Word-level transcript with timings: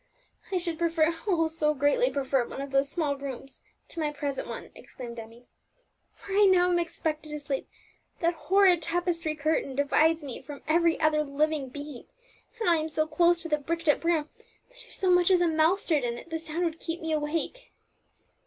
"I 0.51 0.57
should 0.57 0.79
prefer 0.79 1.15
oh, 1.27 1.45
so 1.45 1.75
greatly 1.75 2.09
prefer 2.09 2.47
one 2.47 2.59
of 2.59 2.71
those 2.71 2.89
small 2.89 3.15
rooms 3.15 3.61
to 3.89 3.99
my 3.99 4.11
present 4.11 4.47
one!" 4.47 4.71
exclaimed 4.73 5.19
Emmie. 5.19 5.45
"Where 6.25 6.39
I 6.41 6.45
now 6.45 6.71
am 6.71 6.79
expected 6.79 7.29
to 7.29 7.39
sleep, 7.39 7.69
that 8.19 8.33
horrid 8.33 8.81
tapestry 8.81 9.35
curtain 9.35 9.75
divides 9.75 10.23
me 10.23 10.41
from 10.41 10.63
every 10.67 10.99
other 10.99 11.23
living 11.23 11.69
being, 11.69 12.05
and 12.59 12.67
I 12.67 12.77
am 12.77 12.89
so 12.89 13.05
close 13.05 13.43
to 13.43 13.47
the 13.47 13.59
bricked 13.59 13.87
up 13.89 14.03
room, 14.03 14.27
that 14.69 14.83
if 14.87 14.95
so 14.95 15.11
much 15.11 15.29
as 15.29 15.39
a 15.39 15.47
mouse 15.47 15.83
stirred 15.83 16.03
in 16.03 16.17
it, 16.17 16.31
the 16.31 16.39
sound 16.39 16.63
would 16.65 16.79
keep 16.79 16.99
me 16.99 17.11
awake. 17.11 17.71